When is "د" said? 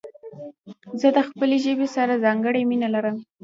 1.17-1.19